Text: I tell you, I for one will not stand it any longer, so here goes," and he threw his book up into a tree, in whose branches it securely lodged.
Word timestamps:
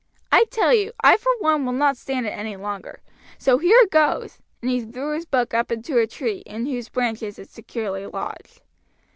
I 0.31 0.45
tell 0.45 0.73
you, 0.73 0.93
I 1.01 1.15
for 1.15 1.31
one 1.41 1.63
will 1.63 1.73
not 1.73 1.95
stand 1.95 2.25
it 2.25 2.29
any 2.31 2.55
longer, 2.55 3.01
so 3.37 3.59
here 3.59 3.85
goes," 3.91 4.39
and 4.59 4.71
he 4.71 4.81
threw 4.83 5.13
his 5.13 5.27
book 5.27 5.53
up 5.53 5.71
into 5.71 5.99
a 5.99 6.07
tree, 6.07 6.39
in 6.47 6.65
whose 6.65 6.89
branches 6.89 7.37
it 7.37 7.49
securely 7.49 8.07
lodged. 8.07 8.63